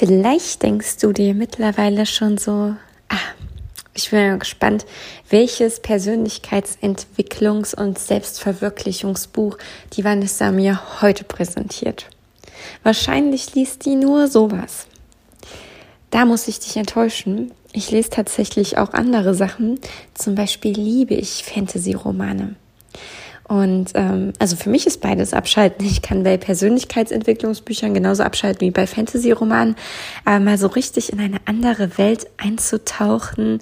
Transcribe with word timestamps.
Vielleicht 0.00 0.62
denkst 0.62 0.96
du 1.02 1.12
dir 1.12 1.34
mittlerweile 1.34 2.06
schon 2.06 2.38
so, 2.38 2.74
ah, 3.10 3.18
ich 3.92 4.08
bin 4.08 4.38
gespannt, 4.38 4.86
welches 5.28 5.82
Persönlichkeitsentwicklungs- 5.82 7.78
und 7.78 7.98
Selbstverwirklichungsbuch 7.98 9.58
die 9.92 10.02
Vanessa 10.02 10.52
mir 10.52 11.02
heute 11.02 11.24
präsentiert. 11.24 12.06
Wahrscheinlich 12.82 13.54
liest 13.54 13.84
die 13.84 13.94
nur 13.94 14.28
sowas. 14.28 14.86
Da 16.08 16.24
muss 16.24 16.48
ich 16.48 16.60
dich 16.60 16.78
enttäuschen. 16.78 17.52
Ich 17.74 17.90
lese 17.90 18.08
tatsächlich 18.08 18.78
auch 18.78 18.94
andere 18.94 19.34
Sachen. 19.34 19.78
Zum 20.14 20.34
Beispiel 20.34 20.72
liebe 20.72 21.12
ich 21.12 21.44
Fantasy-Romane. 21.44 22.54
Und 23.50 23.90
ähm, 23.94 24.32
also 24.38 24.54
für 24.54 24.70
mich 24.70 24.86
ist 24.86 25.00
beides 25.00 25.34
abschalten. 25.34 25.84
Ich 25.84 26.02
kann 26.02 26.22
bei 26.22 26.36
Persönlichkeitsentwicklungsbüchern 26.36 27.92
genauso 27.92 28.22
abschalten 28.22 28.60
wie 28.60 28.70
bei 28.70 28.86
Fantasy-Romanen, 28.86 29.74
aber 30.24 30.38
mal 30.38 30.56
so 30.56 30.68
richtig 30.68 31.12
in 31.12 31.18
eine 31.18 31.38
andere 31.46 31.98
Welt 31.98 32.28
einzutauchen, 32.36 33.58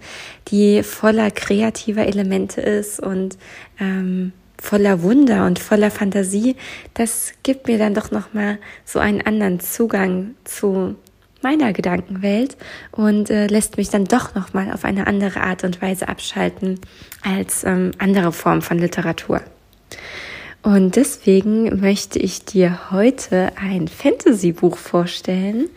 die 0.49 0.83
voller 0.83 1.31
kreativer 1.31 2.07
Elemente 2.07 2.61
ist 2.61 3.01
und 3.01 3.39
ähm, 3.81 4.33
voller 4.61 5.01
Wunder 5.01 5.47
und 5.47 5.59
voller 5.59 5.91
Fantasie, 5.91 6.57
das 6.93 7.33
gibt 7.43 7.67
mir 7.67 7.79
dann 7.79 7.95
doch 7.95 8.11
noch 8.11 8.35
mal 8.35 8.59
so 8.85 8.99
einen 8.99 9.23
anderen 9.23 9.59
Zugang 9.59 10.35
zu 10.45 10.97
meiner 11.41 11.73
Gedankenwelt 11.73 12.59
und 12.93 13.31
äh, 13.31 13.47
lässt 13.47 13.79
mich 13.79 13.89
dann 13.89 14.05
doch 14.05 14.35
noch 14.35 14.53
mal 14.53 14.71
auf 14.71 14.85
eine 14.85 15.07
andere 15.07 15.41
Art 15.41 15.65
und 15.65 15.81
Weise 15.81 16.09
abschalten 16.09 16.79
als 17.23 17.65
ähm, 17.65 17.93
andere 17.97 18.33
Formen 18.33 18.61
von 18.61 18.79
Literatur. 18.79 19.41
Und 20.69 20.97
deswegen 20.97 21.81
möchte 21.81 22.19
ich 22.19 22.45
dir 22.45 22.91
heute 22.91 23.53
ein 23.57 23.89
Fantasy-Buch 23.89 24.77
vorstellen. 24.77 25.71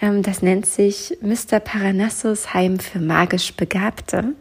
Ähm, 0.00 0.22
das 0.22 0.40
nennt 0.40 0.66
sich 0.66 1.18
Mr. 1.20 1.58
Paranassos 1.58 2.54
Heim 2.54 2.78
für 2.78 3.00
magisch 3.00 3.54
Begabte. 3.54 4.34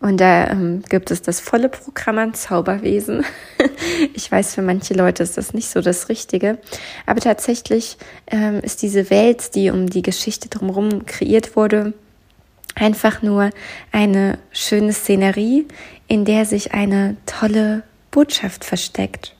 Und 0.00 0.20
da 0.20 0.48
ähm, 0.48 0.82
gibt 0.86 1.10
es 1.10 1.22
das 1.22 1.40
volle 1.40 1.70
Programm 1.70 2.18
an 2.18 2.34
Zauberwesen. 2.34 3.24
ich 4.12 4.30
weiß, 4.30 4.54
für 4.54 4.60
manche 4.60 4.92
Leute 4.92 5.22
ist 5.22 5.38
das 5.38 5.54
nicht 5.54 5.70
so 5.70 5.80
das 5.80 6.10
Richtige. 6.10 6.58
Aber 7.06 7.20
tatsächlich 7.20 7.96
ähm, 8.26 8.60
ist 8.60 8.82
diese 8.82 9.08
Welt, 9.08 9.54
die 9.54 9.70
um 9.70 9.88
die 9.88 10.02
Geschichte 10.02 10.50
drumherum 10.50 11.06
kreiert 11.06 11.56
wurde, 11.56 11.94
einfach 12.74 13.22
nur 13.22 13.48
eine 13.92 14.38
schöne 14.50 14.92
Szenerie, 14.92 15.66
in 16.06 16.26
der 16.26 16.44
sich 16.44 16.74
eine 16.74 17.16
tolle 17.24 17.82
Botschaft 18.12 18.64
versteckt. 18.64 19.34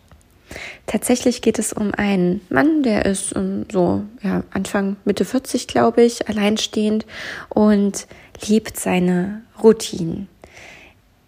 Tatsächlich 0.87 1.41
geht 1.41 1.59
es 1.59 1.73
um 1.73 1.95
einen 1.95 2.41
Mann, 2.51 2.83
der 2.83 3.07
ist 3.07 3.33
um, 3.33 3.65
so 3.71 4.03
ja, 4.23 4.43
Anfang 4.51 4.97
Mitte 5.05 5.25
40, 5.25 5.69
glaube 5.69 6.03
ich, 6.03 6.29
alleinstehend 6.29 7.07
und 7.49 8.07
liebt 8.47 8.79
seine 8.79 9.43
Routinen. 9.63 10.29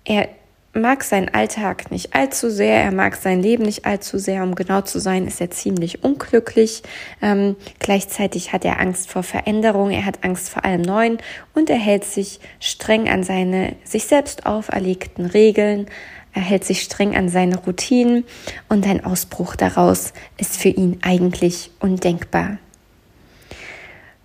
Er 0.04 0.28
mag 0.74 1.04
seinen 1.04 1.28
Alltag 1.28 1.90
nicht 1.90 2.14
allzu 2.14 2.50
sehr, 2.50 2.82
er 2.82 2.90
mag 2.90 3.14
sein 3.14 3.40
Leben 3.40 3.64
nicht 3.64 3.84
allzu 3.84 4.18
sehr. 4.18 4.42
Um 4.42 4.54
genau 4.54 4.80
zu 4.80 4.98
sein, 4.98 5.26
ist 5.26 5.40
er 5.40 5.50
ziemlich 5.50 6.02
unglücklich. 6.02 6.82
Ähm, 7.22 7.56
gleichzeitig 7.78 8.52
hat 8.52 8.64
er 8.64 8.80
Angst 8.80 9.08
vor 9.08 9.22
Veränderung, 9.22 9.90
er 9.90 10.04
hat 10.04 10.24
Angst 10.24 10.50
vor 10.50 10.64
allem 10.64 10.82
Neuen 10.82 11.18
und 11.54 11.70
er 11.70 11.78
hält 11.78 12.04
sich 12.04 12.40
streng 12.58 13.08
an 13.08 13.22
seine 13.22 13.76
sich 13.84 14.04
selbst 14.04 14.46
auferlegten 14.46 15.26
Regeln, 15.26 15.86
er 16.34 16.42
hält 16.42 16.64
sich 16.64 16.82
streng 16.82 17.16
an 17.16 17.28
seine 17.28 17.56
Routinen 17.56 18.24
und 18.68 18.86
ein 18.86 19.04
Ausbruch 19.04 19.56
daraus 19.56 20.12
ist 20.36 20.56
für 20.56 20.68
ihn 20.68 20.98
eigentlich 21.02 21.70
undenkbar. 21.80 22.58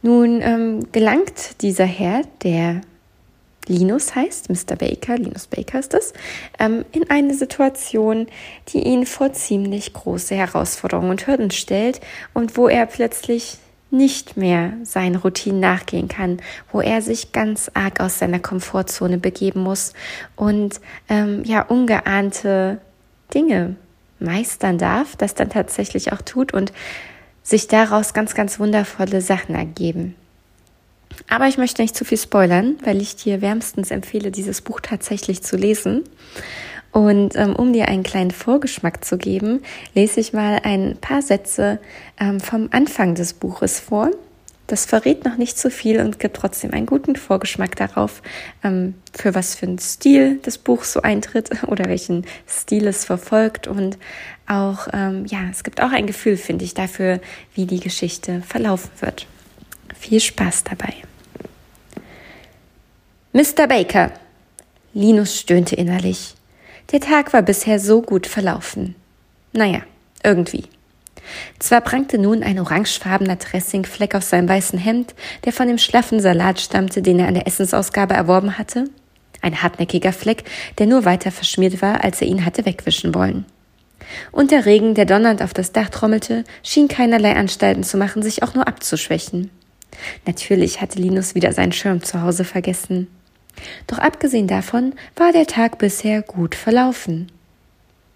Nun 0.01 0.41
ähm, 0.41 0.91
gelangt 0.91 1.61
dieser 1.61 1.85
Herr, 1.85 2.23
der 2.43 2.81
Linus 3.67 4.15
heißt, 4.15 4.49
Mr. 4.49 4.75
Baker, 4.75 5.17
Linus 5.17 5.45
Baker 5.45 5.79
ist 5.79 5.93
es, 5.93 6.13
ähm, 6.57 6.85
in 6.91 7.09
eine 7.11 7.35
Situation, 7.35 8.27
die 8.69 8.79
ihn 8.79 9.05
vor 9.05 9.33
ziemlich 9.33 9.93
große 9.93 10.33
Herausforderungen 10.33 11.11
und 11.11 11.27
Hürden 11.27 11.51
stellt 11.51 12.01
und 12.33 12.57
wo 12.57 12.67
er 12.67 12.87
plötzlich 12.87 13.57
nicht 13.91 14.37
mehr 14.37 14.73
seinen 14.83 15.15
Routinen 15.15 15.59
nachgehen 15.59 16.07
kann, 16.07 16.37
wo 16.71 16.81
er 16.81 17.01
sich 17.01 17.31
ganz 17.31 17.71
arg 17.73 17.99
aus 17.99 18.19
seiner 18.19 18.39
Komfortzone 18.39 19.17
begeben 19.17 19.61
muss 19.61 19.93
und 20.35 20.79
ähm, 21.09 21.43
ja 21.43 21.63
ungeahnte 21.63 22.79
Dinge 23.33 23.75
meistern 24.19 24.77
darf, 24.77 25.15
das 25.15 25.33
dann 25.33 25.49
tatsächlich 25.49 26.11
auch 26.11 26.21
tut 26.21 26.53
und 26.53 26.71
sich 27.41 27.67
daraus 27.67 28.13
ganz, 28.13 28.35
ganz 28.35 28.59
wundervolle 28.59 29.21
Sachen 29.21 29.55
ergeben. 29.55 30.15
Aber 31.27 31.47
ich 31.47 31.57
möchte 31.57 31.81
nicht 31.81 31.95
zu 31.95 32.05
viel 32.05 32.17
spoilern, 32.17 32.77
weil 32.83 33.01
ich 33.01 33.15
dir 33.15 33.41
wärmstens 33.41 33.91
empfehle, 33.91 34.31
dieses 34.31 34.61
Buch 34.61 34.79
tatsächlich 34.79 35.41
zu 35.41 35.57
lesen. 35.57 36.03
Und 36.91 37.35
ähm, 37.35 37.55
um 37.55 37.71
dir 37.73 37.87
einen 37.87 38.03
kleinen 38.03 38.31
Vorgeschmack 38.31 39.05
zu 39.05 39.17
geben, 39.17 39.61
lese 39.93 40.19
ich 40.19 40.33
mal 40.33 40.59
ein 40.63 40.97
paar 40.99 41.21
Sätze 41.21 41.79
ähm, 42.19 42.39
vom 42.39 42.69
Anfang 42.71 43.15
des 43.15 43.33
Buches 43.33 43.79
vor. 43.79 44.11
Das 44.69 44.85
verrät 44.85 45.25
noch 45.25 45.35
nicht 45.35 45.57
zu 45.57 45.71
viel 45.71 45.99
und 45.99 46.19
gibt 46.19 46.35
trotzdem 46.35 46.73
einen 46.73 46.85
guten 46.85 47.15
Vorgeschmack 47.15 47.75
darauf, 47.75 48.21
ähm, 48.63 48.93
für 49.13 49.33
was 49.33 49.55
für 49.55 49.65
einen 49.65 49.79
Stil 49.79 50.39
das 50.43 50.59
Buch 50.59 50.83
so 50.83 51.01
eintritt 51.01 51.63
oder 51.67 51.85
welchen 51.85 52.25
Stil 52.47 52.87
es 52.87 53.05
verfolgt. 53.05 53.67
Und 53.67 53.97
auch, 54.47 54.87
ähm, 54.93 55.25
ja, 55.25 55.39
es 55.51 55.63
gibt 55.63 55.81
auch 55.81 55.91
ein 55.91 56.07
Gefühl, 56.07 56.37
finde 56.37 56.65
ich, 56.65 56.75
dafür, 56.75 57.19
wie 57.55 57.65
die 57.65 57.79
Geschichte 57.79 58.41
verlaufen 58.41 58.91
wird. 58.99 59.25
Viel 59.97 60.19
Spaß 60.19 60.63
dabei. 60.63 60.93
Mr. 63.33 63.67
Baker. 63.67 64.11
Linus 64.93 65.39
stöhnte 65.39 65.75
innerlich. 65.75 66.35
Der 66.91 66.99
Tag 66.99 67.33
war 67.33 67.43
bisher 67.43 67.79
so 67.79 68.01
gut 68.01 68.25
verlaufen. 68.25 68.95
Naja, 69.53 69.81
irgendwie. 70.23 70.65
Zwar 71.59 71.81
prangte 71.81 72.17
nun 72.17 72.41
ein 72.41 72.59
orangefarbener 72.59 73.35
Dressingfleck 73.35 74.15
auf 74.15 74.23
seinem 74.23 74.49
weißen 74.49 74.79
Hemd, 74.79 75.13
der 75.45 75.53
von 75.53 75.67
dem 75.67 75.77
schlaffen 75.77 76.19
Salat 76.19 76.59
stammte, 76.59 77.03
den 77.03 77.19
er 77.19 77.27
an 77.27 77.35
der 77.35 77.45
Essensausgabe 77.45 78.15
erworben 78.15 78.57
hatte. 78.57 78.85
Ein 79.41 79.61
hartnäckiger 79.61 80.13
Fleck, 80.13 80.43
der 80.79 80.87
nur 80.87 81.05
weiter 81.05 81.31
verschmiert 81.31 81.81
war, 81.81 82.03
als 82.03 82.21
er 82.21 82.27
ihn 82.27 82.43
hatte 82.43 82.65
wegwischen 82.65 83.13
wollen. 83.13 83.45
Und 84.31 84.49
der 84.49 84.65
Regen, 84.65 84.95
der 84.95 85.05
donnernd 85.05 85.43
auf 85.43 85.53
das 85.53 85.71
Dach 85.71 85.89
trommelte, 85.89 86.43
schien 86.63 86.87
keinerlei 86.87 87.35
Anstalten 87.35 87.83
zu 87.83 87.97
machen, 87.97 88.23
sich 88.23 88.41
auch 88.41 88.55
nur 88.55 88.67
abzuschwächen. 88.67 89.51
Natürlich 90.25 90.81
hatte 90.81 90.99
Linus 90.99 91.35
wieder 91.35 91.53
seinen 91.53 91.71
Schirm 91.71 92.01
zu 92.01 92.21
Hause 92.21 92.43
vergessen. 92.43 93.07
Doch 93.87 93.97
abgesehen 93.97 94.47
davon 94.47 94.93
war 95.15 95.31
der 95.31 95.47
Tag 95.47 95.77
bisher 95.77 96.21
gut 96.21 96.55
verlaufen. 96.55 97.31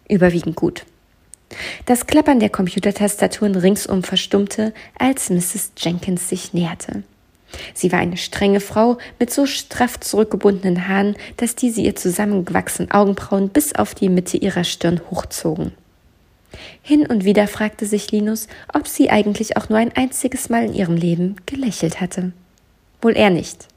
Überwiegend 0.08 0.56
gut. 0.56 0.86
Das 1.86 2.07
Klappern 2.07 2.40
der 2.40 2.50
Computertastaturen 2.50 3.56
ringsum 3.56 4.04
verstummte, 4.04 4.74
als 4.98 5.30
Mrs. 5.30 5.72
Jenkins 5.78 6.30
sich 6.30 6.54
näherte. 6.54 7.04
Sie 7.74 7.92
war 7.92 8.00
eine 8.00 8.18
strenge 8.18 8.60
Frau 8.60 8.98
mit 9.19 9.31
so 9.31 9.45
straff 9.45 10.00
zurückgebundenen 10.00 10.88
Haaren, 10.88 11.16
dass 11.38 11.56
diese 11.56 11.81
ihr 11.81 11.96
zusammengewachsenen 11.96 12.92
Augenbrauen 12.92 13.50
bis 13.50 13.75
auf 13.75 13.94
die 13.94 14.10
Mitte 14.10 14.38
ihrer 14.38 14.63
Stirn 14.63 15.01
hochzogen. 15.12 15.72
Hin 16.81 17.06
und 17.06 17.25
wieder 17.25 17.48
fragte 17.48 17.86
sich 17.86 18.12
Linus, 18.12 18.48
ob 18.74 18.88
sie 18.88 19.10
eigentlich 19.10 19.57
auch 19.57 19.69
nur 19.69 19.80
ein 19.80 19.96
einziges 19.96 20.50
Mal 20.50 20.66
in 20.66 20.74
ihrem 20.74 20.96
Leben 20.96 21.36
gelächelt 21.46 22.01
hatte. 22.01 22.31
Wohl 23.01 23.13
er 23.13 23.30
nicht. 23.30 23.68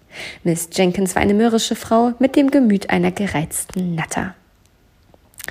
Miss 0.44 0.68
Jenkins 0.72 1.14
war 1.14 1.22
eine 1.22 1.34
mürrische 1.34 1.76
Frau 1.76 2.12
mit 2.18 2.36
dem 2.36 2.50
Gemüt 2.50 2.90
einer 2.90 3.10
gereizten 3.10 3.94
Natter. 3.94 4.34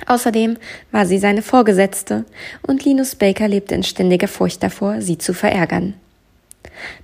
Außerdem 0.06 0.58
war 0.92 1.06
sie 1.06 1.18
seine 1.18 1.42
Vorgesetzte, 1.42 2.24
und 2.62 2.84
Linus 2.84 3.14
Baker 3.14 3.48
lebte 3.48 3.74
in 3.74 3.82
ständiger 3.82 4.28
Furcht 4.28 4.62
davor, 4.62 5.00
sie 5.00 5.18
zu 5.18 5.32
verärgern. 5.32 5.94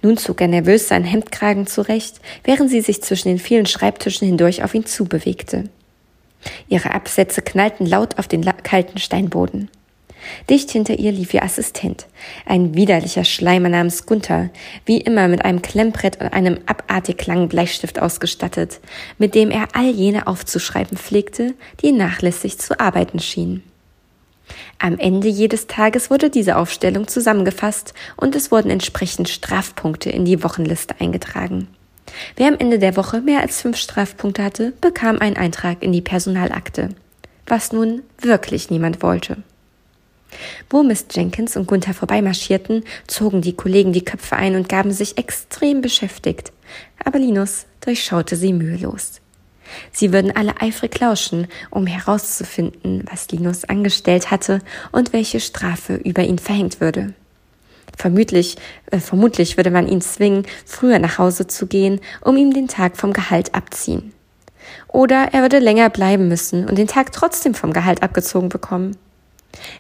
Nun 0.02 0.16
zog 0.18 0.40
er 0.40 0.48
nervös 0.48 0.88
seinen 0.88 1.04
Hemdkragen 1.04 1.66
zurecht, 1.66 2.20
während 2.44 2.70
sie 2.70 2.80
sich 2.80 3.02
zwischen 3.02 3.28
den 3.28 3.38
vielen 3.38 3.66
Schreibtischen 3.66 4.26
hindurch 4.26 4.62
auf 4.62 4.74
ihn 4.74 4.86
zubewegte. 4.86 5.64
Ihre 6.68 6.92
Absätze 6.92 7.40
knallten 7.40 7.86
laut 7.86 8.18
auf 8.18 8.28
den 8.28 8.44
kalten 8.62 8.98
Steinboden. 8.98 9.70
Dicht 10.48 10.70
hinter 10.70 10.98
ihr 10.98 11.12
lief 11.12 11.34
ihr 11.34 11.42
Assistent, 11.42 12.06
ein 12.46 12.74
widerlicher 12.74 13.24
Schleimer 13.24 13.68
namens 13.68 14.06
Gunther, 14.06 14.50
wie 14.86 14.98
immer 14.98 15.28
mit 15.28 15.44
einem 15.44 15.62
Klemmbrett 15.62 16.20
und 16.20 16.32
einem 16.32 16.58
abartig 16.66 17.26
langen 17.26 17.48
Bleistift 17.48 18.00
ausgestattet, 18.00 18.80
mit 19.18 19.34
dem 19.34 19.50
er 19.50 19.68
all 19.74 19.90
jene 19.90 20.26
aufzuschreiben 20.26 20.96
pflegte, 20.96 21.54
die 21.82 21.92
nachlässig 21.92 22.58
zu 22.58 22.78
arbeiten 22.78 23.18
schienen. 23.18 23.62
Am 24.78 24.98
Ende 24.98 25.28
jedes 25.28 25.66
Tages 25.66 26.10
wurde 26.10 26.28
diese 26.28 26.56
Aufstellung 26.56 27.06
zusammengefasst 27.08 27.94
und 28.16 28.34
es 28.34 28.50
wurden 28.50 28.70
entsprechend 28.70 29.28
Strafpunkte 29.28 30.10
in 30.10 30.24
die 30.24 30.42
Wochenliste 30.42 30.96
eingetragen. 31.00 31.68
Wer 32.36 32.48
am 32.48 32.58
Ende 32.58 32.78
der 32.78 32.96
Woche 32.96 33.20
mehr 33.20 33.40
als 33.40 33.62
fünf 33.62 33.76
Strafpunkte 33.76 34.42
hatte, 34.42 34.72
bekam 34.80 35.18
einen 35.18 35.36
Eintrag 35.36 35.82
in 35.82 35.92
die 35.92 36.00
Personalakte, 36.02 36.90
was 37.46 37.72
nun 37.72 38.02
wirklich 38.20 38.70
niemand 38.70 39.02
wollte. 39.02 39.38
Wo 40.70 40.82
Miss 40.82 41.06
Jenkins 41.10 41.56
und 41.56 41.66
Gunther 41.66 41.94
vorbeimarschierten, 41.94 42.84
zogen 43.06 43.42
die 43.42 43.54
Kollegen 43.54 43.92
die 43.92 44.04
Köpfe 44.04 44.36
ein 44.36 44.56
und 44.56 44.68
gaben 44.68 44.92
sich 44.92 45.18
extrem 45.18 45.80
beschäftigt. 45.80 46.52
Aber 47.04 47.18
Linus 47.18 47.66
durchschaute 47.80 48.36
sie 48.36 48.52
mühelos. 48.52 49.20
Sie 49.90 50.12
würden 50.12 50.34
alle 50.36 50.60
eifrig 50.60 50.98
lauschen, 51.00 51.46
um 51.70 51.86
herauszufinden, 51.86 53.04
was 53.10 53.30
Linus 53.30 53.64
angestellt 53.64 54.30
hatte 54.30 54.60
und 54.90 55.12
welche 55.12 55.40
Strafe 55.40 55.94
über 55.94 56.22
ihn 56.22 56.38
verhängt 56.38 56.80
würde. 56.80 57.14
Vermutlich, 57.96 58.56
äh, 58.90 58.98
vermutlich 58.98 59.56
würde 59.56 59.70
man 59.70 59.86
ihn 59.86 60.00
zwingen, 60.00 60.46
früher 60.64 60.98
nach 60.98 61.18
Hause 61.18 61.46
zu 61.46 61.66
gehen, 61.66 62.00
um 62.22 62.36
ihm 62.36 62.52
den 62.52 62.68
Tag 62.68 62.96
vom 62.96 63.12
Gehalt 63.12 63.54
abziehen. 63.54 64.12
Oder 64.88 65.28
er 65.32 65.42
würde 65.42 65.58
länger 65.58 65.90
bleiben 65.90 66.28
müssen 66.28 66.68
und 66.68 66.78
den 66.78 66.86
Tag 66.86 67.12
trotzdem 67.12 67.54
vom 67.54 67.72
Gehalt 67.72 68.02
abgezogen 68.02 68.48
bekommen. 68.48 68.96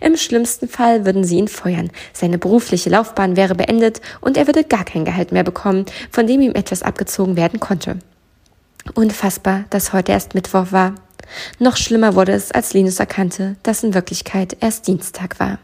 Im 0.00 0.16
schlimmsten 0.16 0.68
Fall 0.68 1.04
würden 1.04 1.24
sie 1.24 1.38
ihn 1.38 1.48
feuern, 1.48 1.90
seine 2.12 2.38
berufliche 2.38 2.90
Laufbahn 2.90 3.36
wäre 3.36 3.54
beendet 3.54 4.00
und 4.20 4.36
er 4.36 4.46
würde 4.46 4.64
gar 4.64 4.84
kein 4.84 5.04
Gehalt 5.04 5.32
mehr 5.32 5.44
bekommen, 5.44 5.86
von 6.10 6.26
dem 6.26 6.40
ihm 6.40 6.54
etwas 6.54 6.82
abgezogen 6.82 7.36
werden 7.36 7.60
konnte. 7.60 7.98
Unfassbar, 8.94 9.64
dass 9.70 9.92
heute 9.92 10.12
erst 10.12 10.34
Mittwoch 10.34 10.72
war. 10.72 10.94
Noch 11.58 11.76
schlimmer 11.76 12.14
wurde 12.14 12.32
es, 12.32 12.50
als 12.50 12.74
Linus 12.74 12.98
erkannte, 12.98 13.56
dass 13.62 13.84
in 13.84 13.94
Wirklichkeit 13.94 14.56
erst 14.60 14.86
Dienstag 14.88 15.38
war. 15.40 15.58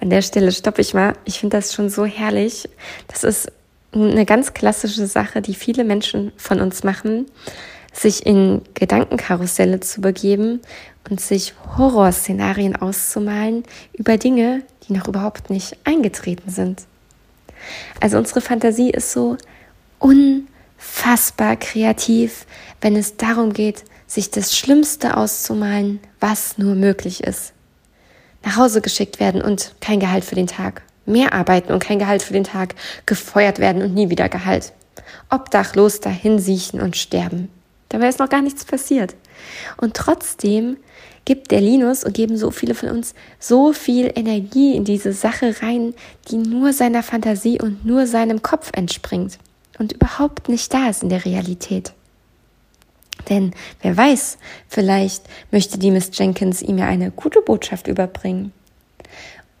An 0.00 0.10
der 0.10 0.22
Stelle 0.22 0.52
stoppe 0.52 0.80
ich 0.80 0.94
mal. 0.94 1.14
Ich 1.24 1.40
finde 1.40 1.56
das 1.56 1.74
schon 1.74 1.90
so 1.90 2.04
herrlich. 2.04 2.68
Das 3.08 3.24
ist 3.24 3.50
eine 3.92 4.24
ganz 4.24 4.54
klassische 4.54 5.06
Sache, 5.06 5.42
die 5.42 5.54
viele 5.54 5.84
Menschen 5.84 6.32
von 6.36 6.60
uns 6.60 6.82
machen, 6.84 7.26
sich 7.94 8.26
in 8.26 8.62
Gedankenkarusselle 8.74 9.80
zu 9.80 10.00
begeben 10.00 10.60
und 11.08 11.20
sich 11.20 11.54
Horrorszenarien 11.76 12.76
auszumalen 12.76 13.64
über 13.92 14.18
Dinge, 14.18 14.62
die 14.86 14.92
noch 14.92 15.08
überhaupt 15.08 15.50
nicht 15.50 15.76
eingetreten 15.84 16.50
sind. 16.50 16.82
Also 18.00 18.18
unsere 18.18 18.40
Fantasie 18.40 18.90
ist 18.90 19.12
so 19.12 19.36
unfassbar 19.98 21.56
kreativ, 21.56 22.46
wenn 22.80 22.96
es 22.96 23.16
darum 23.16 23.52
geht, 23.52 23.84
sich 24.06 24.30
das 24.30 24.56
Schlimmste 24.56 25.16
auszumalen, 25.16 26.00
was 26.20 26.58
nur 26.58 26.74
möglich 26.74 27.24
ist. 27.24 27.52
Nach 28.44 28.56
Hause 28.56 28.82
geschickt 28.82 29.20
werden 29.20 29.40
und 29.40 29.74
kein 29.80 30.00
Gehalt 30.00 30.24
für 30.24 30.34
den 30.34 30.46
Tag. 30.46 30.82
Mehr 31.06 31.32
arbeiten 31.32 31.72
und 31.72 31.82
kein 31.82 31.98
Gehalt 31.98 32.22
für 32.22 32.34
den 32.34 32.44
Tag. 32.44 32.74
Gefeuert 33.06 33.58
werden 33.58 33.82
und 33.82 33.94
nie 33.94 34.10
wieder 34.10 34.28
Gehalt. 34.28 34.72
Obdachlos 35.30 36.00
dahin 36.00 36.38
siechen 36.38 36.80
und 36.80 36.96
sterben. 36.96 37.48
Dabei 37.94 38.08
ist 38.08 38.18
noch 38.18 38.28
gar 38.28 38.42
nichts 38.42 38.64
passiert. 38.64 39.14
Und 39.76 39.94
trotzdem 39.94 40.78
gibt 41.24 41.52
der 41.52 41.60
Linus 41.60 42.02
und 42.02 42.12
geben 42.12 42.36
so 42.36 42.50
viele 42.50 42.74
von 42.74 42.88
uns 42.88 43.14
so 43.38 43.72
viel 43.72 44.10
Energie 44.16 44.74
in 44.74 44.84
diese 44.84 45.12
Sache 45.12 45.54
rein, 45.62 45.94
die 46.28 46.38
nur 46.38 46.72
seiner 46.72 47.04
Fantasie 47.04 47.62
und 47.62 47.86
nur 47.86 48.08
seinem 48.08 48.42
Kopf 48.42 48.72
entspringt 48.74 49.38
und 49.78 49.92
überhaupt 49.92 50.48
nicht 50.48 50.74
da 50.74 50.88
ist 50.88 51.04
in 51.04 51.08
der 51.08 51.24
Realität. 51.24 51.92
Denn 53.28 53.52
wer 53.80 53.96
weiß, 53.96 54.38
vielleicht 54.66 55.22
möchte 55.52 55.78
die 55.78 55.92
Miss 55.92 56.10
Jenkins 56.12 56.62
ihm 56.62 56.78
ja 56.78 56.86
eine 56.86 57.12
gute 57.12 57.42
Botschaft 57.42 57.86
überbringen. 57.86 58.52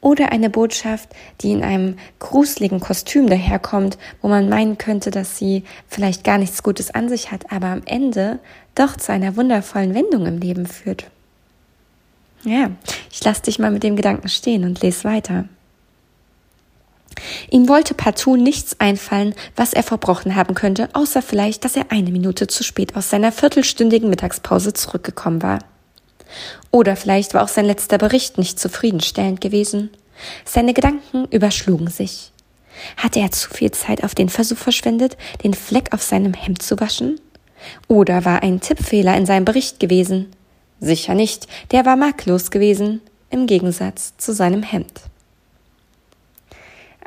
Oder 0.04 0.32
eine 0.32 0.50
Botschaft, 0.50 1.08
die 1.40 1.52
in 1.52 1.64
einem 1.64 1.96
gruseligen 2.18 2.78
Kostüm 2.78 3.26
daherkommt, 3.26 3.96
wo 4.20 4.28
man 4.28 4.50
meinen 4.50 4.76
könnte, 4.76 5.10
dass 5.10 5.38
sie 5.38 5.64
vielleicht 5.88 6.24
gar 6.24 6.36
nichts 6.36 6.62
Gutes 6.62 6.90
an 6.90 7.08
sich 7.08 7.32
hat, 7.32 7.50
aber 7.50 7.68
am 7.68 7.80
Ende 7.86 8.38
doch 8.74 8.98
zu 8.98 9.12
einer 9.12 9.34
wundervollen 9.38 9.94
Wendung 9.94 10.26
im 10.26 10.36
Leben 10.36 10.66
führt. 10.66 11.10
Ja, 12.44 12.70
ich 13.10 13.24
lasse 13.24 13.44
dich 13.44 13.58
mal 13.58 13.70
mit 13.70 13.82
dem 13.82 13.96
Gedanken 13.96 14.28
stehen 14.28 14.64
und 14.64 14.82
lese 14.82 15.04
weiter. 15.04 15.46
Ihm 17.50 17.66
wollte 17.70 17.94
partout 17.94 18.36
nichts 18.36 18.78
einfallen, 18.80 19.34
was 19.56 19.72
er 19.72 19.84
verbrochen 19.84 20.36
haben 20.36 20.54
könnte, 20.54 20.90
außer 20.92 21.22
vielleicht, 21.22 21.64
dass 21.64 21.76
er 21.76 21.90
eine 21.90 22.10
Minute 22.10 22.46
zu 22.46 22.62
spät 22.62 22.94
aus 22.94 23.08
seiner 23.08 23.32
viertelstündigen 23.32 24.10
Mittagspause 24.10 24.74
zurückgekommen 24.74 25.42
war. 25.42 25.60
Oder 26.70 26.96
vielleicht 26.96 27.34
war 27.34 27.42
auch 27.42 27.48
sein 27.48 27.66
letzter 27.66 27.98
Bericht 27.98 28.38
nicht 28.38 28.58
zufriedenstellend 28.58 29.40
gewesen. 29.40 29.90
Seine 30.44 30.74
Gedanken 30.74 31.26
überschlugen 31.30 31.88
sich. 31.88 32.32
Hatte 32.96 33.20
er 33.20 33.30
zu 33.30 33.50
viel 33.50 33.70
Zeit 33.70 34.02
auf 34.02 34.14
den 34.14 34.28
Versuch 34.28 34.56
verschwendet, 34.58 35.16
den 35.42 35.54
Fleck 35.54 35.92
auf 35.92 36.02
seinem 36.02 36.34
Hemd 36.34 36.62
zu 36.62 36.80
waschen? 36.80 37.20
Oder 37.88 38.24
war 38.24 38.42
ein 38.42 38.60
Tippfehler 38.60 39.16
in 39.16 39.26
seinem 39.26 39.44
Bericht 39.44 39.80
gewesen? 39.80 40.30
Sicher 40.80 41.14
nicht, 41.14 41.46
der 41.70 41.86
war 41.86 41.96
makellos 41.96 42.50
gewesen, 42.50 43.00
im 43.30 43.46
Gegensatz 43.46 44.14
zu 44.18 44.34
seinem 44.34 44.62
Hemd. 44.62 45.00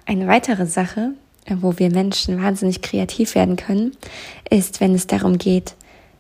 Eine 0.06 0.28
weitere 0.28 0.66
Sache, 0.66 1.12
wo 1.50 1.78
wir 1.78 1.92
Menschen 1.92 2.42
wahnsinnig 2.42 2.82
kreativ 2.82 3.36
werden 3.36 3.56
können, 3.56 3.96
ist, 4.50 4.80
wenn 4.80 4.96
es 4.96 5.08
darum 5.08 5.38
geht, 5.38 5.76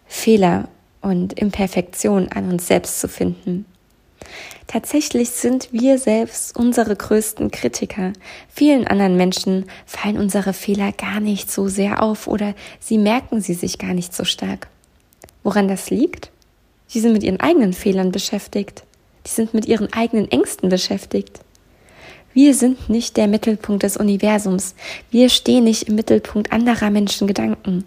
Fehler 0.05 0.69
und 1.01 1.33
Imperfektion 1.33 2.29
an 2.29 2.51
uns 2.51 2.67
selbst 2.67 2.99
zu 2.99 3.07
finden. 3.07 3.65
Tatsächlich 4.67 5.29
sind 5.29 5.69
wir 5.71 5.97
selbst 5.97 6.57
unsere 6.57 6.95
größten 6.95 7.51
Kritiker. 7.51 8.11
Vielen 8.49 8.85
anderen 8.85 9.15
Menschen 9.15 9.65
fallen 9.85 10.17
unsere 10.17 10.51
Fehler 10.53 10.91
gar 10.91 11.21
nicht 11.21 11.49
so 11.49 11.69
sehr 11.69 12.03
auf 12.03 12.27
oder 12.27 12.53
sie 12.79 12.97
merken 12.97 13.39
sie 13.39 13.53
sich 13.53 13.77
gar 13.77 13.93
nicht 13.93 14.13
so 14.13 14.25
stark. 14.25 14.67
Woran 15.43 15.69
das 15.69 15.89
liegt? 15.89 16.31
Sie 16.87 16.99
sind 16.99 17.13
mit 17.13 17.23
ihren 17.23 17.39
eigenen 17.39 17.71
Fehlern 17.71 18.11
beschäftigt. 18.11 18.83
Die 19.25 19.31
sind 19.31 19.53
mit 19.53 19.65
ihren 19.65 19.91
eigenen 19.93 20.29
Ängsten 20.29 20.69
beschäftigt. 20.69 21.39
Wir 22.33 22.53
sind 22.53 22.89
nicht 22.89 23.17
der 23.17 23.27
Mittelpunkt 23.27 23.83
des 23.83 23.97
Universums. 23.97 24.75
Wir 25.11 25.29
stehen 25.29 25.63
nicht 25.63 25.83
im 25.83 25.95
Mittelpunkt 25.95 26.51
anderer 26.51 26.89
Menschen 26.89 27.27
Gedanken. 27.27 27.85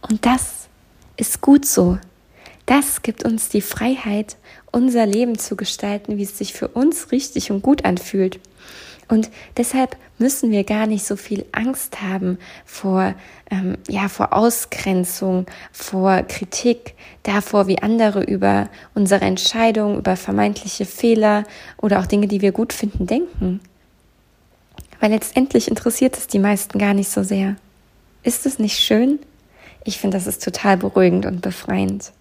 Und 0.00 0.24
das 0.24 0.68
ist 1.16 1.40
gut 1.40 1.64
so. 1.64 1.98
Das 2.68 3.00
gibt 3.00 3.24
uns 3.24 3.48
die 3.48 3.62
Freiheit, 3.62 4.36
unser 4.70 5.06
Leben 5.06 5.38
zu 5.38 5.56
gestalten, 5.56 6.18
wie 6.18 6.24
es 6.24 6.36
sich 6.36 6.52
für 6.52 6.68
uns 6.68 7.12
richtig 7.12 7.50
und 7.50 7.62
gut 7.62 7.86
anfühlt. 7.86 8.40
Und 9.08 9.30
deshalb 9.56 9.96
müssen 10.18 10.50
wir 10.50 10.64
gar 10.64 10.86
nicht 10.86 11.06
so 11.06 11.16
viel 11.16 11.46
Angst 11.52 12.02
haben 12.02 12.36
vor, 12.66 13.14
ähm, 13.50 13.78
ja, 13.88 14.10
vor 14.10 14.34
Ausgrenzung, 14.34 15.46
vor 15.72 16.20
Kritik, 16.24 16.92
davor, 17.22 17.68
wie 17.68 17.78
andere 17.78 18.22
über 18.22 18.68
unsere 18.94 19.24
Entscheidungen, 19.24 19.96
über 19.96 20.16
vermeintliche 20.16 20.84
Fehler 20.84 21.44
oder 21.78 22.00
auch 22.00 22.06
Dinge, 22.06 22.28
die 22.28 22.42
wir 22.42 22.52
gut 22.52 22.74
finden, 22.74 23.06
denken. 23.06 23.60
Weil 25.00 25.12
letztendlich 25.12 25.68
interessiert 25.68 26.18
es 26.18 26.26
die 26.26 26.38
meisten 26.38 26.78
gar 26.78 26.92
nicht 26.92 27.08
so 27.08 27.22
sehr. 27.22 27.56
Ist 28.22 28.44
es 28.44 28.58
nicht 28.58 28.78
schön? 28.78 29.20
Ich 29.84 29.96
finde, 29.96 30.18
das 30.18 30.26
ist 30.26 30.44
total 30.44 30.76
beruhigend 30.76 31.24
und 31.24 31.40
befreiend. 31.40 32.12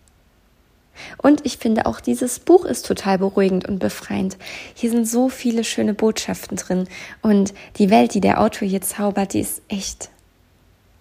Und 1.17 1.45
ich 1.45 1.57
finde 1.57 1.85
auch 1.85 1.99
dieses 1.99 2.39
Buch 2.39 2.65
ist 2.65 2.85
total 2.85 3.17
beruhigend 3.17 3.67
und 3.67 3.79
befreiend. 3.79 4.37
Hier 4.73 4.91
sind 4.91 5.07
so 5.07 5.29
viele 5.29 5.63
schöne 5.63 5.93
Botschaften 5.93 6.57
drin 6.57 6.87
und 7.21 7.53
die 7.77 7.89
Welt, 7.89 8.13
die 8.13 8.21
der 8.21 8.41
Autor 8.41 8.67
hier 8.67 8.81
zaubert, 8.81 9.33
die 9.33 9.39
ist 9.39 9.61
echt 9.67 10.09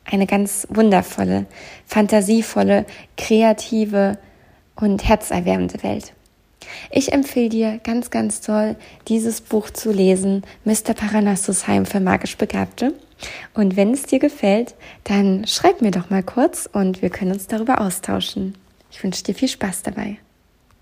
eine 0.04 0.26
ganz 0.26 0.66
wundervolle, 0.70 1.46
fantasievolle, 1.86 2.86
kreative 3.16 4.18
und 4.76 5.06
herzerwärmende 5.06 5.82
Welt. 5.82 6.12
Ich 6.90 7.12
empfehle 7.12 7.48
dir 7.48 7.80
ganz, 7.82 8.10
ganz 8.10 8.40
toll, 8.40 8.76
dieses 9.08 9.40
Buch 9.40 9.70
zu 9.70 9.92
lesen, 9.92 10.42
Mr. 10.64 10.94
Paranassus 10.94 11.66
Heim 11.66 11.86
für 11.86 12.00
magisch 12.00 12.36
Begabte. 12.36 12.94
Und 13.54 13.76
wenn 13.76 13.92
es 13.92 14.02
dir 14.02 14.18
gefällt, 14.18 14.74
dann 15.04 15.46
schreib 15.46 15.80
mir 15.80 15.90
doch 15.90 16.10
mal 16.10 16.22
kurz 16.22 16.68
und 16.70 17.02
wir 17.02 17.10
können 17.10 17.32
uns 17.32 17.46
darüber 17.46 17.80
austauschen. 17.80 18.54
Ich 18.96 19.04
wünsche 19.04 19.22
dir 19.24 19.34
viel 19.34 19.48
Spaß 19.48 19.82
dabei. 19.82 20.16